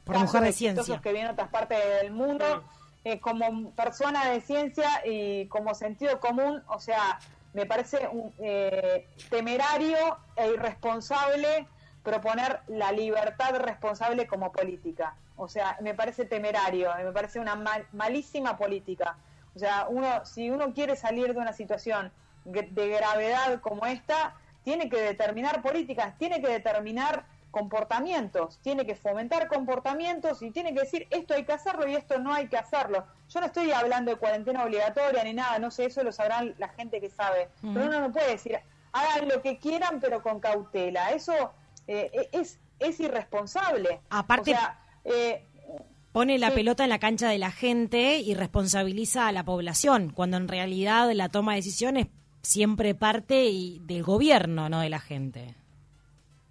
por 0.04 0.18
mujer 0.18 0.42
de 0.42 0.52
ciencia 0.52 1.00
que 1.00 1.12
vienen 1.12 1.28
de 1.28 1.32
otras 1.34 1.48
partes 1.48 1.78
del 2.00 2.12
mundo, 2.12 2.64
eh, 3.04 3.20
como 3.20 3.70
persona 3.72 4.30
de 4.30 4.40
ciencia 4.40 5.02
y 5.04 5.46
como 5.46 5.74
sentido 5.74 6.20
común, 6.20 6.62
o 6.68 6.78
sea, 6.80 7.18
me 7.52 7.66
parece 7.66 8.08
un, 8.08 8.32
eh, 8.38 9.06
temerario 9.28 10.18
e 10.36 10.52
irresponsable 10.52 11.66
proponer 12.02 12.60
la 12.68 12.92
libertad 12.92 13.54
responsable 13.56 14.26
como 14.26 14.52
política. 14.52 15.14
O 15.36 15.48
sea, 15.48 15.76
me 15.80 15.94
parece 15.94 16.24
temerario, 16.24 16.90
me 16.96 17.12
parece 17.12 17.40
una 17.40 17.56
malísima 17.92 18.56
política. 18.56 19.16
O 19.54 19.58
sea, 19.58 19.86
uno, 19.88 20.24
si 20.24 20.50
uno 20.50 20.72
quiere 20.72 20.96
salir 20.96 21.34
de 21.34 21.40
una 21.40 21.52
situación 21.52 22.12
de 22.44 22.88
gravedad 22.88 23.60
como 23.60 23.86
esta, 23.86 24.34
tiene 24.64 24.88
que 24.88 25.00
determinar 25.00 25.62
políticas, 25.62 26.16
tiene 26.18 26.40
que 26.40 26.48
determinar 26.48 27.24
comportamientos, 27.52 28.58
tiene 28.62 28.84
que 28.84 28.96
fomentar 28.96 29.46
comportamientos 29.46 30.42
y 30.42 30.50
tiene 30.50 30.74
que 30.74 30.80
decir 30.80 31.06
esto 31.10 31.34
hay 31.34 31.44
que 31.44 31.52
hacerlo 31.52 31.86
y 31.86 31.94
esto 31.94 32.18
no 32.18 32.34
hay 32.34 32.48
que 32.48 32.56
hacerlo. 32.56 33.04
Yo 33.28 33.38
no 33.38 33.46
estoy 33.46 33.70
hablando 33.70 34.10
de 34.10 34.16
cuarentena 34.16 34.64
obligatoria 34.64 35.22
ni 35.22 35.34
nada, 35.34 35.60
no 35.60 35.70
sé, 35.70 35.84
eso 35.84 36.02
lo 36.02 36.10
sabrán 36.10 36.56
la 36.58 36.70
gente 36.70 37.00
que 37.00 37.10
sabe, 37.10 37.50
pero 37.60 37.86
uno 37.86 38.00
no 38.00 38.10
puede 38.10 38.32
decir 38.32 38.58
hagan 38.92 39.28
lo 39.28 39.42
que 39.42 39.58
quieran 39.58 40.00
pero 40.00 40.22
con 40.22 40.40
cautela, 40.40 41.10
eso 41.10 41.52
eh, 41.86 42.10
e-, 42.12 42.40
es, 42.40 42.58
es 42.78 43.00
irresponsable. 43.00 44.00
Aparte, 44.10 44.56
eh, 45.04 45.46
pone 46.12 46.38
la 46.38 46.50
pelota 46.52 46.84
en 46.84 46.90
la 46.90 46.98
cancha 46.98 47.28
de 47.28 47.38
la 47.38 47.50
gente 47.50 48.18
y 48.18 48.34
responsabiliza 48.34 49.28
a 49.28 49.32
la 49.32 49.44
población, 49.44 50.10
cuando 50.10 50.36
en 50.36 50.48
realidad 50.48 51.10
la 51.12 51.28
toma 51.28 51.52
de 51.52 51.56
decisiones 51.58 52.06
siempre 52.42 52.94
parte 52.94 53.50
del 53.80 54.02
gobierno, 54.02 54.68
no 54.68 54.80
de 54.80 54.90
la 54.90 55.00
gente. 55.00 55.54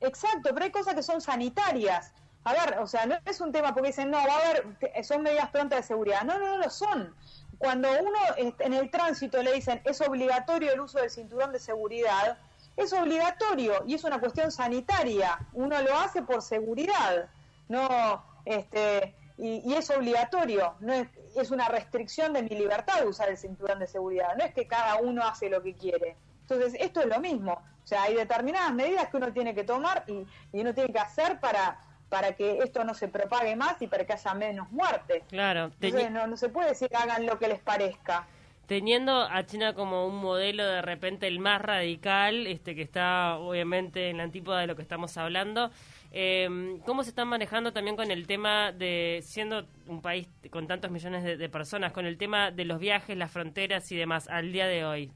Exacto, 0.01 0.49
pero 0.53 0.65
hay 0.65 0.71
cosas 0.71 0.95
que 0.95 1.03
son 1.03 1.21
sanitarias. 1.21 2.11
A 2.43 2.53
ver, 2.53 2.79
o 2.79 2.87
sea, 2.87 3.05
no 3.05 3.15
es 3.25 3.39
un 3.39 3.51
tema 3.51 3.73
porque 3.73 3.89
dicen, 3.89 4.09
no, 4.09 4.17
va 4.17 4.33
a 4.33 4.49
haber, 4.49 5.03
son 5.03 5.21
medidas 5.21 5.49
prontas 5.51 5.79
de 5.79 5.83
seguridad. 5.83 6.23
No, 6.23 6.39
no, 6.39 6.47
no 6.47 6.57
lo 6.57 6.69
son. 6.69 7.15
Cuando 7.59 7.87
uno 8.01 8.19
en 8.37 8.73
el 8.73 8.89
tránsito 8.89 9.43
le 9.43 9.53
dicen, 9.53 9.81
es 9.85 10.01
obligatorio 10.01 10.73
el 10.73 10.79
uso 10.79 10.97
del 10.99 11.11
cinturón 11.11 11.51
de 11.51 11.59
seguridad, 11.59 12.39
es 12.75 12.93
obligatorio 12.93 13.83
y 13.85 13.93
es 13.93 14.03
una 14.03 14.19
cuestión 14.19 14.51
sanitaria. 14.51 15.37
Uno 15.53 15.79
lo 15.81 15.95
hace 15.99 16.23
por 16.23 16.41
seguridad, 16.41 17.29
no, 17.69 18.23
este, 18.45 19.15
y, 19.37 19.73
es 19.73 19.89
obligatorio. 19.89 20.75
No 20.79 20.93
es, 20.93 21.07
es 21.35 21.51
una 21.51 21.67
restricción 21.67 22.33
de 22.33 22.43
mi 22.43 22.49
libertad 22.49 23.05
usar 23.07 23.29
el 23.29 23.37
cinturón 23.37 23.79
de 23.79 23.87
seguridad. 23.87 24.35
No 24.37 24.43
es 24.43 24.53
que 24.53 24.67
cada 24.67 24.97
uno 24.97 25.23
hace 25.23 25.49
lo 25.49 25.61
que 25.61 25.75
quiere. 25.75 26.15
Entonces, 26.53 26.79
esto 26.81 27.01
es 27.01 27.07
lo 27.07 27.19
mismo. 27.19 27.53
O 27.53 27.87
sea, 27.87 28.03
hay 28.03 28.15
determinadas 28.15 28.73
medidas 28.73 29.09
que 29.09 29.17
uno 29.17 29.31
tiene 29.33 29.55
que 29.55 29.63
tomar 29.63 30.03
y, 30.07 30.25
uno 30.53 30.73
tiene 30.73 30.91
que 30.91 30.99
hacer 30.99 31.39
para, 31.39 31.79
para 32.09 32.33
que 32.33 32.59
esto 32.59 32.83
no 32.83 32.93
se 32.93 33.07
propague 33.07 33.55
más 33.55 33.81
y 33.81 33.87
para 33.87 34.05
que 34.05 34.13
haya 34.13 34.33
menos 34.33 34.71
muertes. 34.71 35.23
Claro. 35.29 35.71
Entonces, 35.79 36.11
no, 36.11 36.27
no 36.27 36.37
se 36.37 36.49
puede 36.49 36.69
decir 36.69 36.89
hagan 36.95 37.25
lo 37.25 37.39
que 37.39 37.47
les 37.47 37.59
parezca 37.59 38.27
teniendo 38.71 39.23
a 39.23 39.45
China 39.45 39.73
como 39.73 40.07
un 40.07 40.21
modelo 40.21 40.65
de 40.65 40.81
repente 40.81 41.27
el 41.27 41.39
más 41.39 41.61
radical, 41.61 42.47
este 42.47 42.73
que 42.73 42.83
está 42.83 43.37
obviamente 43.37 44.09
en 44.09 44.15
la 44.15 44.23
antípoda 44.23 44.61
de 44.61 44.67
lo 44.67 44.77
que 44.77 44.81
estamos 44.81 45.17
hablando, 45.17 45.71
eh, 46.13 46.79
¿cómo 46.85 47.03
se 47.03 47.09
están 47.09 47.27
manejando 47.27 47.73
también 47.73 47.97
con 47.97 48.11
el 48.11 48.27
tema 48.27 48.71
de, 48.71 49.19
siendo 49.23 49.65
un 49.87 50.01
país 50.01 50.29
con 50.49 50.67
tantos 50.67 50.89
millones 50.89 51.37
de, 51.37 51.49
personas, 51.49 51.91
con 51.91 52.05
el 52.05 52.17
tema 52.17 52.51
de 52.51 52.63
los 52.63 52.79
viajes, 52.79 53.17
las 53.17 53.29
fronteras 53.29 53.91
y 53.91 53.97
demás 53.97 54.29
al 54.29 54.53
día 54.53 54.67
de 54.67 54.85
hoy? 54.85 55.11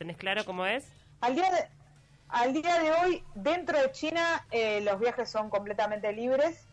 ¿Tenés 0.00 0.16
claro 0.16 0.46
cómo 0.46 0.64
es? 0.64 0.88
Al 1.20 1.34
día 1.34 1.50
de, 1.50 1.68
al 2.30 2.54
día 2.54 2.78
de 2.78 2.90
hoy, 2.90 3.24
dentro 3.34 3.78
de 3.78 3.92
China, 3.92 4.46
eh, 4.50 4.80
los 4.80 4.98
viajes 4.98 5.28
son 5.28 5.50
completamente 5.50 6.10
libres. 6.14 6.66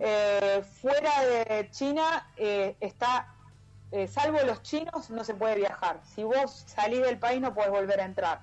Eh, 0.00 0.64
fuera 0.80 1.22
de 1.22 1.68
China 1.70 2.26
eh, 2.38 2.74
está 2.80 3.34
eh, 3.92 4.08
salvo 4.08 4.38
los 4.46 4.62
chinos, 4.62 5.10
no 5.10 5.22
se 5.22 5.34
puede 5.34 5.56
viajar. 5.56 6.00
Si 6.14 6.24
vos 6.24 6.64
salís 6.66 7.02
del 7.02 7.18
país, 7.18 7.42
no 7.42 7.52
puedes 7.52 7.70
volver 7.70 8.00
a 8.00 8.06
entrar. 8.06 8.40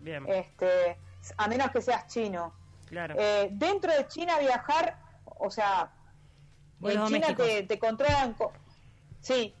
Bien. 0.00 0.26
Este, 0.28 0.98
a 1.38 1.48
menos 1.48 1.70
que 1.70 1.80
seas 1.80 2.08
chino. 2.08 2.52
Claro. 2.90 3.14
Eh, 3.18 3.48
dentro 3.52 3.90
de 3.90 4.06
China 4.06 4.38
viajar, 4.38 4.98
o 5.38 5.50
sea, 5.50 5.90
en 6.82 7.06
China 7.06 7.34
te, 7.34 7.78
controlan, 7.78 8.34
con, 8.34 8.50
sí, 9.22 9.54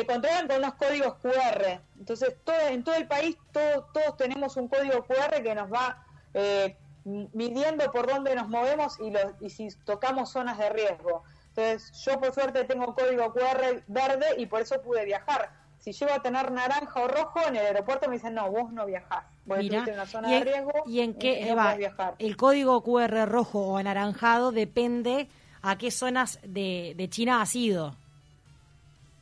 te 0.00 0.06
controlan 0.06 0.48
con 0.48 0.58
unos 0.58 0.74
códigos 0.74 1.14
QR. 1.16 1.80
Entonces, 1.98 2.34
todo, 2.44 2.60
en 2.68 2.84
todo 2.84 2.94
el 2.94 3.06
país 3.06 3.36
todos 3.52 4.16
tenemos 4.16 4.56
un 4.56 4.68
código 4.68 5.04
QR 5.04 5.42
que 5.42 5.54
nos 5.54 5.72
va 5.72 6.04
eh, 6.34 6.76
midiendo 7.04 7.90
por 7.90 8.06
dónde 8.06 8.34
nos 8.34 8.48
movemos 8.48 8.98
y, 9.00 9.10
los, 9.10 9.24
y 9.40 9.50
si 9.50 9.68
tocamos 9.84 10.30
zonas 10.30 10.58
de 10.58 10.70
riesgo. 10.70 11.24
Entonces, 11.48 11.92
yo 12.04 12.18
por 12.20 12.32
suerte 12.32 12.64
tengo 12.64 12.94
código 12.94 13.32
QR 13.32 13.82
verde 13.86 14.26
y 14.38 14.46
por 14.46 14.60
eso 14.60 14.80
pude 14.82 15.04
viajar. 15.04 15.50
Si 15.78 15.92
llego 15.92 16.12
a 16.12 16.20
tener 16.20 16.52
naranja 16.52 17.00
o 17.00 17.08
rojo, 17.08 17.40
en 17.48 17.56
el 17.56 17.66
aeropuerto 17.66 18.08
me 18.08 18.16
dicen, 18.16 18.34
no, 18.34 18.50
vos 18.50 18.70
no 18.70 18.84
viajás. 18.84 19.24
Vos 19.46 19.58
en 19.58 19.74
una 19.74 20.06
zona 20.06 20.28
de 20.28 20.44
riesgo. 20.44 20.72
¿Y 20.86 21.00
en 21.00 21.14
qué 21.14 21.54
va? 21.54 21.76
El 22.18 22.36
código 22.36 22.82
QR 22.82 23.26
rojo 23.26 23.60
o 23.60 23.76
anaranjado 23.78 24.52
depende 24.52 25.28
a 25.62 25.76
qué 25.78 25.90
zonas 25.90 26.38
de, 26.42 27.08
China 27.10 27.40
has 27.40 27.54
ido. 27.56 27.96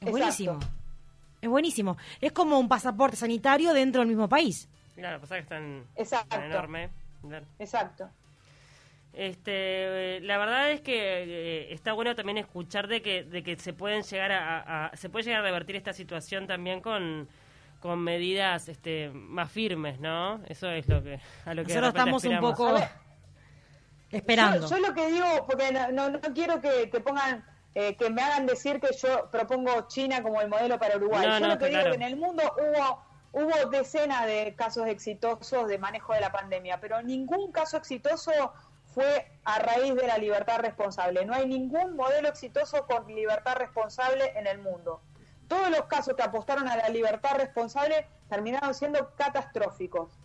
Es 0.01 0.11
buenísimo. 0.11 0.59
Es 1.41 1.49
buenísimo. 1.49 1.97
Es 2.21 2.33
como 2.33 2.59
un 2.59 2.69
pasaporte 2.69 3.17
sanitario 3.17 3.73
dentro 3.73 4.01
del 4.01 4.09
mismo 4.09 4.29
país. 4.29 4.69
Claro, 4.95 5.21
pasa 5.21 5.37
que 5.37 5.43
están, 5.43 5.85
Exacto. 5.97 6.37
enorme. 6.37 6.91
Exacto. 7.59 8.11
Este, 9.13 10.21
la 10.21 10.39
verdad 10.39 10.71
es 10.71 10.81
que 10.81 10.95
eh, 10.95 11.73
está 11.73 11.93
bueno 11.93 12.15
también 12.15 12.39
escuchar 12.39 12.87
de 12.87 13.03
que, 13.03 13.25
de 13.25 13.43
que 13.43 13.57
se 13.57 13.73
pueden 13.73 14.03
llegar 14.03 14.33
a, 14.33 14.91
se 14.95 15.09
puede 15.09 15.25
llegar 15.25 15.41
a 15.41 15.45
revertir 15.45 15.77
esta 15.77 15.93
situación 15.93 16.47
también 16.47 16.81
con, 16.81 17.29
con 17.81 18.01
medidas 18.01 18.69
este, 18.69 19.11
más 19.11 19.51
firmes, 19.51 19.99
¿no? 19.99 20.41
Eso 20.47 20.71
es 20.71 20.87
lo 20.89 21.03
que 21.03 21.21
a 21.45 21.55
lo 21.55 21.65
que 21.65 21.75
nosotros 21.75 21.89
estamos 21.89 22.25
un 22.25 22.41
poco 22.41 22.77
esperando. 24.11 24.69
Yo, 24.69 24.79
lo 24.79 24.95
que 24.95 25.11
digo, 25.11 25.27
porque 25.47 25.73
no, 25.93 26.11
no, 26.11 26.21
quiero 26.35 26.61
que, 26.61 26.89
pongan 27.01 27.45
eh, 27.81 27.95
que 27.95 28.11
me 28.11 28.23
hagan 28.23 28.45
decir 28.45 28.81
que 28.81 28.93
yo 28.97 29.31
propongo 29.31 29.87
China 29.87 30.21
como 30.21 30.41
el 30.41 30.49
modelo 30.49 30.81
para 30.81 30.97
Uruguay. 30.97 31.39
yo 31.39 31.47
lo 31.47 31.59
que 31.59 31.67
digo 31.67 31.85
que 31.85 31.95
en 31.95 32.03
el 32.03 32.17
mundo 32.17 32.43
hubo 32.59 33.05
hubo 33.31 33.71
decenas 33.71 34.27
de 34.27 34.57
casos 34.57 34.89
exitosos 34.89 35.69
de 35.69 35.79
manejo 35.79 36.13
de 36.13 36.21
la 36.21 36.33
pandemia, 36.33 36.81
pero 36.81 37.01
ningún 37.03 37.53
caso 37.53 37.77
exitoso 37.77 38.53
fue 38.85 39.31
a 39.45 39.61
raíz 39.61 39.95
de 39.95 40.09
la 40.09 40.19
libertad 40.19 40.59
responsable. 40.59 41.25
No 41.25 41.35
hay 41.35 41.47
ningún 41.47 41.95
modelo 41.95 42.29
exitoso 42.29 42.85
con 42.85 43.07
libertad 43.15 43.55
responsable 43.55 44.33
en 44.37 44.49
el 44.49 44.59
mundo. 44.59 45.01
Todos 45.47 45.71
los 45.71 45.83
casos 45.83 46.17
que 46.17 46.23
apostaron 46.25 46.67
a 46.67 46.77
la 46.77 46.89
libertad 46.89 47.37
responsable 47.37 48.09
terminaron 48.29 48.75
siendo 48.75 49.15
catastróficos. 49.15 50.18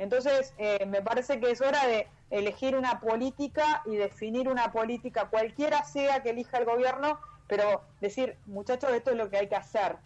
Entonces, 0.00 0.54
eh, 0.56 0.86
me 0.86 1.02
parece 1.02 1.38
que 1.40 1.50
es 1.50 1.60
hora 1.60 1.86
de 1.86 2.08
elegir 2.30 2.74
una 2.74 3.00
política 3.00 3.82
y 3.84 3.96
definir 3.96 4.48
una 4.48 4.72
política, 4.72 5.28
cualquiera 5.28 5.84
sea 5.84 6.22
que 6.22 6.30
elija 6.30 6.56
el 6.56 6.64
gobierno, 6.64 7.20
pero 7.46 7.82
decir, 8.00 8.38
muchachos, 8.46 8.90
esto 8.92 9.10
es 9.10 9.18
lo 9.18 9.28
que 9.28 9.36
hay 9.36 9.48
que 9.48 9.56
hacer 9.56 9.96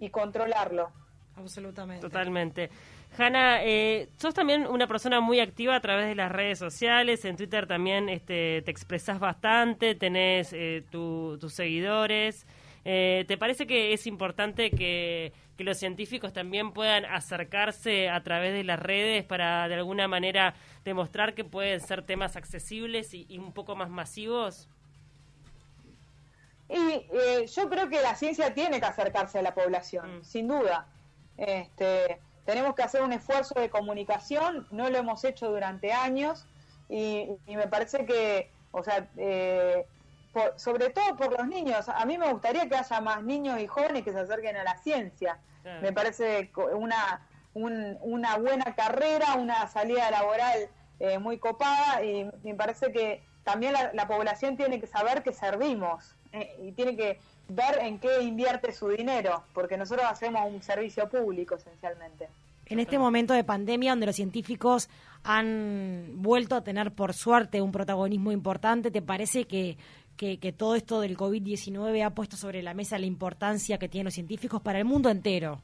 y 0.00 0.10
controlarlo. 0.10 0.90
Absolutamente. 1.36 2.00
Totalmente. 2.00 2.70
Hanna, 3.16 3.62
eh, 3.62 4.08
sos 4.16 4.34
también 4.34 4.66
una 4.66 4.88
persona 4.88 5.20
muy 5.20 5.38
activa 5.38 5.76
a 5.76 5.80
través 5.80 6.06
de 6.06 6.16
las 6.16 6.32
redes 6.32 6.58
sociales, 6.58 7.24
en 7.24 7.36
Twitter 7.36 7.68
también 7.68 8.08
este, 8.08 8.62
te 8.62 8.72
expresas 8.72 9.20
bastante, 9.20 9.94
tenés 9.94 10.52
eh, 10.52 10.84
tus 10.90 11.52
seguidores. 11.52 12.44
Eh, 12.84 13.24
¿Te 13.28 13.36
parece 13.36 13.66
que 13.66 13.92
es 13.92 14.06
importante 14.06 14.70
que, 14.70 15.32
los 15.64 15.78
científicos 15.78 16.32
también 16.32 16.72
puedan 16.72 17.04
acercarse 17.04 18.08
a 18.08 18.22
través 18.22 18.52
de 18.52 18.64
las 18.64 18.78
redes 18.78 19.24
para 19.24 19.68
de 19.68 19.74
alguna 19.74 20.08
manera 20.08 20.54
demostrar 20.84 21.34
que 21.34 21.44
pueden 21.44 21.80
ser 21.80 22.04
temas 22.04 22.36
accesibles 22.36 23.14
y, 23.14 23.38
un 23.38 23.52
poco 23.52 23.76
más 23.76 23.90
masivos? 23.90 24.68
Y 26.68 26.76
eh, 26.76 27.46
yo 27.46 27.68
creo 27.68 27.88
que 27.88 28.00
la 28.00 28.14
ciencia 28.14 28.54
tiene 28.54 28.78
que 28.78 28.86
acercarse 28.86 29.40
a 29.40 29.42
la 29.42 29.54
población, 29.54 30.18
mm. 30.18 30.24
sin 30.24 30.48
duda. 30.48 30.86
Este, 31.36 32.20
tenemos 32.44 32.74
que 32.74 32.82
hacer 32.82 33.02
un 33.02 33.12
esfuerzo 33.12 33.58
de 33.58 33.70
comunicación, 33.70 34.66
no 34.70 34.88
lo 34.90 34.98
hemos 34.98 35.24
hecho 35.24 35.50
durante 35.50 35.92
años 35.92 36.46
y, 36.88 37.28
me 37.46 37.68
parece 37.68 38.04
que, 38.04 38.50
o 38.72 38.82
sea, 38.82 39.08
eh, 39.16 39.86
sobre 40.56 40.90
todo 40.90 41.16
por 41.16 41.32
los 41.32 41.46
niños, 41.46 41.88
a 41.88 42.04
mí 42.04 42.18
me 42.18 42.30
gustaría 42.32 42.68
que 42.68 42.76
haya 42.76 43.00
más 43.00 43.22
niños 43.22 43.60
y 43.60 43.66
jóvenes 43.66 44.04
que 44.04 44.12
se 44.12 44.20
acerquen 44.20 44.56
a 44.56 44.64
la 44.64 44.76
ciencia. 44.78 45.38
Me 45.82 45.92
parece 45.92 46.50
una, 46.74 47.26
una 47.54 48.36
buena 48.38 48.74
carrera, 48.74 49.34
una 49.34 49.66
salida 49.68 50.10
laboral 50.10 50.68
eh, 50.98 51.18
muy 51.18 51.38
copada 51.38 52.04
y 52.04 52.28
me 52.42 52.54
parece 52.54 52.92
que 52.92 53.22
también 53.44 53.72
la, 53.92 54.06
población 54.06 54.56
tiene 54.56 54.80
que 54.80 54.86
saber 54.86 55.22
que 55.22 55.32
servimos 55.32 56.14
eh, 56.32 56.54
y 56.62 56.72
tiene 56.72 56.96
que 56.96 57.18
ver 57.48 57.78
en 57.80 57.98
qué 57.98 58.22
invierte 58.22 58.72
su 58.72 58.88
dinero, 58.88 59.42
porque 59.54 59.76
nosotros 59.76 60.06
hacemos 60.08 60.42
un 60.52 60.62
servicio 60.62 61.08
público 61.08 61.56
esencialmente. 61.56 62.28
En 62.66 62.78
este 62.78 62.98
momento 63.00 63.34
de 63.34 63.42
pandemia, 63.42 63.90
donde 63.90 64.06
los 64.06 64.14
científicos 64.14 64.88
han 65.24 66.22
vuelto 66.22 66.54
a 66.54 66.62
tener, 66.62 66.92
por 66.92 67.14
suerte, 67.14 67.60
un 67.60 67.72
protagonismo 67.72 68.30
importante, 68.30 68.92
¿te 68.92 69.02
parece 69.02 69.46
que, 69.46 69.76
que, 70.20 70.38
que 70.38 70.52
todo 70.52 70.74
esto 70.74 71.00
del 71.00 71.16
COVID-19 71.16 72.04
ha 72.04 72.10
puesto 72.10 72.36
sobre 72.36 72.62
la 72.62 72.74
mesa 72.74 72.98
la 72.98 73.06
importancia 73.06 73.78
que 73.78 73.88
tienen 73.88 74.04
los 74.04 74.12
científicos 74.12 74.60
para 74.60 74.78
el 74.78 74.84
mundo 74.84 75.08
entero? 75.08 75.62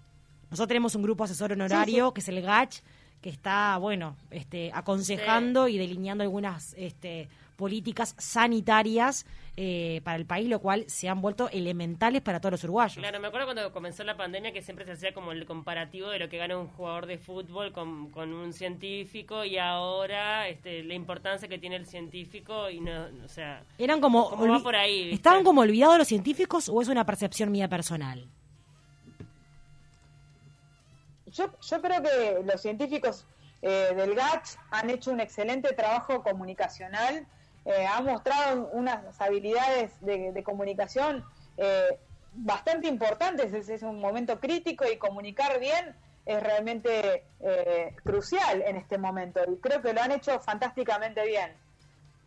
Nosotros 0.51 0.69
tenemos 0.69 0.95
un 0.95 1.03
grupo 1.03 1.25
asesor 1.25 1.53
honorario, 1.53 2.15
que 2.15 2.23
es 2.23 2.29
el 2.29 2.41
GACH, 2.41 2.79
que 3.21 3.29
está, 3.29 3.77
bueno, 3.77 4.17
este, 4.31 4.71
aconsejando 4.73 5.69
y 5.69 5.77
delineando 5.77 6.25
algunas 6.25 6.73
este, 6.79 7.29
políticas 7.57 8.15
sanitarias 8.19 9.27
eh, 9.57 10.01
para 10.05 10.17
el 10.17 10.27
país, 10.27 10.49
lo 10.49 10.61
cual 10.61 10.85
se 10.89 11.09
han 11.09 11.21
vuelto 11.21 11.49
elementales 11.51 12.23
para 12.23 12.41
todos 12.41 12.53
los 12.53 12.65
uruguayos. 12.65 12.99
Claro, 12.99 13.19
me 13.21 13.29
acuerdo 13.29 13.47
cuando 13.47 13.73
comenzó 13.73 14.05
la 14.05 14.17
pandemia 14.17 14.53
que 14.53 14.63
siempre 14.63 14.85
se 14.85 14.93
hacía 14.93 15.15
como 15.15 15.33
el 15.33 15.47
comparativo 15.47 16.11
de 16.11 16.19
lo 16.19 16.29
que 16.29 16.37
gana 16.37 16.59
un 16.59 16.69
jugador 16.69 17.07
de 17.07 17.19
fútbol 17.19 17.73
con, 17.73 18.11
con 18.11 18.33
un 18.33 18.53
científico 18.53 19.45
y 19.45 19.59
ahora 19.59 20.49
este, 20.49 20.85
la 20.85 20.95
importancia 20.95 21.49
que 21.49 21.59
tiene 21.59 21.77
el 21.77 21.87
científico 21.87 22.69
y 22.71 22.81
no, 22.81 23.07
o 23.25 23.29
sea, 23.29 23.65
eran 23.79 24.01
como, 24.01 24.31
como 24.31 24.49
va 24.49 24.61
por 24.61 24.77
ahí. 24.77 25.05
¿viste? 25.05 25.15
estaban 25.15 25.43
como 25.43 25.63
olvidados 25.63 25.99
los 25.99 26.09
científicos 26.09 26.69
o 26.69 26.81
es 26.83 26.89
una 26.89 27.05
percepción 27.07 27.51
mía 27.51 27.69
personal. 27.69 28.29
Yo, 31.27 31.51
yo 31.61 31.83
creo 31.83 32.03
que 32.03 32.43
los 32.45 32.61
científicos 32.61 33.27
eh, 33.63 33.93
del 33.97 34.15
GACH 34.15 34.57
han 34.71 34.91
hecho 34.91 35.11
un 35.11 35.21
excelente 35.21 35.73
trabajo 35.73 36.23
comunicacional, 36.23 37.27
eh, 37.67 37.87
han 37.87 38.05
mostrado 38.05 38.69
unas 38.73 39.21
habilidades 39.21 40.01
de, 40.01 40.33
de 40.33 40.43
comunicación 40.43 41.25
eh, 41.57 41.99
bastante 42.33 42.87
importantes, 42.89 43.53
es, 43.53 43.69
es, 43.69 43.83
un 43.83 44.01
momento 44.01 44.39
crítico 44.39 44.85
y 44.91 44.99
comunicar 44.99 45.59
bien 45.59 45.95
es 46.27 46.43
realmente 46.43 47.25
eh, 47.41 47.95
crucial 48.03 48.63
en 48.63 48.77
este 48.77 48.99
momento 48.99 49.41
y 49.51 49.57
creo 49.59 49.81
que 49.81 49.93
lo 49.93 50.03
han 50.03 50.13
hecho 50.13 50.39
fantásticamente 50.41 51.25
bien. 51.25 51.53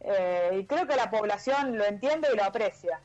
Eh, 0.02 0.60
y 0.62 0.66
creo 0.66 0.88
que 0.88 0.96
la 0.96 1.12
población 1.12 1.78
lo 1.78 1.86
entiende 1.86 2.30
y 2.34 2.38
lo 2.38 2.44
aprecia. 2.46 3.02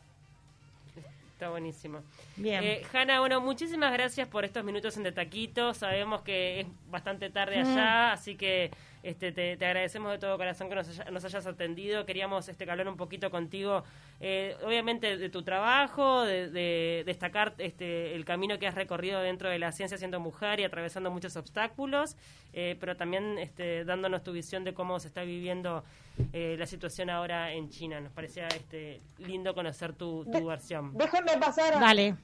Está 1.32 1.50
buenísimo. 1.50 2.02
Bien. 2.36 2.62
Eh, 2.62 2.86
Hanna, 2.92 3.18
bueno, 3.18 3.40
muchísimas 3.40 3.92
gracias 3.92 4.28
por 4.28 4.44
estos 4.44 4.62
minutos 4.62 4.96
en 4.96 5.02
De 5.02 5.10
Taquito. 5.10 5.74
Sabemos 5.74 6.22
que 6.22 6.60
es 6.60 6.66
bastante 6.86 7.28
tarde 7.28 7.58
allá, 7.58 8.12
así 8.12 8.36
que 8.36 8.70
este, 9.04 9.32
te, 9.32 9.56
te, 9.58 9.66
agradecemos 9.66 10.10
de 10.12 10.18
todo 10.18 10.38
corazón 10.38 10.70
que 10.70 10.74
nos, 10.74 10.88
haya, 10.88 11.10
nos 11.10 11.24
hayas 11.24 11.46
atendido. 11.46 12.06
Queríamos 12.06 12.48
este, 12.48 12.68
hablar 12.70 12.88
un 12.88 12.96
poquito 12.96 13.30
contigo, 13.30 13.84
eh, 14.18 14.56
obviamente, 14.64 15.18
de 15.18 15.28
tu 15.28 15.42
trabajo, 15.42 16.22
de, 16.22 16.50
de, 16.50 17.02
destacar 17.04 17.54
este, 17.58 18.14
el 18.14 18.24
camino 18.24 18.58
que 18.58 18.66
has 18.66 18.74
recorrido 18.74 19.20
dentro 19.20 19.50
de 19.50 19.58
la 19.58 19.72
ciencia 19.72 19.98
siendo 19.98 20.20
mujer 20.20 20.58
y 20.60 20.64
atravesando 20.64 21.10
muchos 21.10 21.36
obstáculos, 21.36 22.16
eh, 22.54 22.76
pero 22.80 22.96
también 22.96 23.38
este, 23.38 23.84
dándonos 23.84 24.22
tu 24.22 24.32
visión 24.32 24.64
de 24.64 24.72
cómo 24.72 24.98
se 24.98 25.08
está 25.08 25.22
viviendo 25.22 25.84
eh, 26.32 26.56
la 26.58 26.66
situación 26.66 27.10
ahora 27.10 27.52
en 27.52 27.68
China. 27.68 28.00
Nos 28.00 28.12
parecía 28.12 28.48
este, 28.48 29.02
lindo 29.18 29.54
conocer 29.54 29.92
tu, 29.92 30.24
tu 30.24 30.30
de, 30.30 30.44
versión. 30.44 30.96
Déjenme 30.96 31.36
pasar. 31.38 31.78
Dale. 31.78 32.16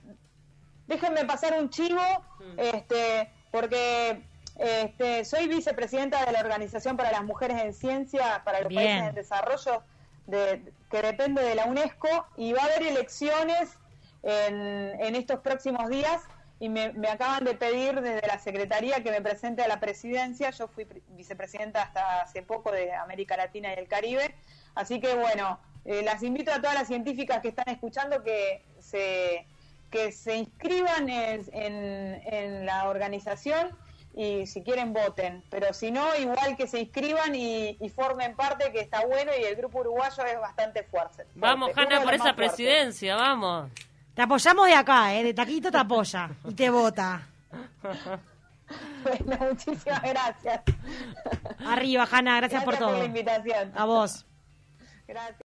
Déjenme 0.86 1.26
pasar 1.26 1.60
un 1.60 1.68
chivo, 1.68 2.00
mm. 2.38 2.58
este, 2.58 3.30
porque 3.52 4.22
este, 4.58 5.24
soy 5.24 5.48
vicepresidenta 5.48 6.24
de 6.24 6.32
la 6.32 6.40
Organización 6.40 6.96
para 6.96 7.10
las 7.10 7.24
Mujeres 7.24 7.62
en 7.62 7.72
Ciencia 7.72 8.42
para 8.44 8.60
los 8.60 8.68
Bien. 8.68 8.84
Países 8.84 9.08
en 9.08 9.14
Desarrollo, 9.14 9.82
de, 10.26 10.72
que 10.90 11.02
depende 11.02 11.42
de 11.42 11.54
la 11.54 11.64
UNESCO, 11.64 12.26
y 12.36 12.52
va 12.52 12.62
a 12.62 12.64
haber 12.66 12.82
elecciones 12.82 13.78
en, 14.22 15.00
en 15.00 15.14
estos 15.14 15.40
próximos 15.40 15.88
días. 15.88 16.22
Y 16.62 16.68
me, 16.68 16.92
me, 16.92 17.08
acaban 17.08 17.44
de 17.44 17.54
pedir 17.54 18.02
desde 18.02 18.26
la 18.26 18.38
Secretaría 18.38 19.02
que 19.02 19.10
me 19.10 19.22
presente 19.22 19.62
a 19.62 19.68
la 19.68 19.80
presidencia. 19.80 20.50
Yo 20.50 20.68
fui 20.68 20.86
vicepresidenta 21.08 21.82
hasta 21.82 22.20
hace 22.20 22.42
poco 22.42 22.70
de 22.70 22.92
América 22.92 23.34
Latina 23.38 23.70
y 23.74 23.78
el 23.78 23.88
Caribe. 23.88 24.34
Así 24.74 25.00
que 25.00 25.14
bueno, 25.14 25.58
eh, 25.86 26.02
las 26.02 26.22
invito 26.22 26.52
a 26.52 26.56
todas 26.56 26.74
las 26.74 26.86
científicas 26.86 27.40
que 27.40 27.48
están 27.48 27.68
escuchando 27.68 28.22
que 28.22 28.62
se, 28.78 29.46
que 29.90 30.12
se 30.12 30.36
inscriban 30.36 31.08
en, 31.08 31.46
en, 31.54 32.22
en 32.26 32.66
la 32.66 32.90
organización 32.90 33.70
y 34.14 34.46
si 34.46 34.62
quieren 34.62 34.92
voten, 34.92 35.42
pero 35.50 35.72
si 35.72 35.90
no, 35.90 36.14
igual 36.16 36.56
que 36.56 36.66
se 36.66 36.80
inscriban 36.80 37.34
y, 37.34 37.76
y, 37.80 37.88
formen 37.90 38.34
parte, 38.34 38.72
que 38.72 38.80
está 38.80 39.06
bueno 39.06 39.30
y 39.38 39.44
el 39.44 39.56
grupo 39.56 39.80
uruguayo 39.80 40.24
es 40.24 40.40
bastante 40.40 40.82
fuerte. 40.84 41.26
Vamos, 41.34 41.70
Hanna, 41.76 42.02
por 42.02 42.14
esa 42.14 42.34
presidencia, 42.34 43.14
fuerte. 43.14 43.30
vamos. 43.30 43.70
Te 44.14 44.22
apoyamos 44.22 44.66
de 44.66 44.74
acá, 44.74 45.14
¿eh? 45.14 45.22
de 45.22 45.34
taquito 45.34 45.70
te 45.70 45.78
apoya 45.78 46.30
y 46.48 46.54
te 46.54 46.68
vota. 46.68 47.22
bueno, 49.02 49.38
muchísimas 49.48 50.02
gracias. 50.02 50.62
Arriba, 51.64 52.08
Hanna, 52.10 52.36
gracias, 52.36 52.62
gracias 52.62 52.64
por 52.64 52.76
todo. 52.76 52.90
Por 52.90 52.98
la 52.98 53.04
invitación. 53.04 53.72
A 53.76 53.84
vos. 53.84 54.26
Gracias. 55.06 55.36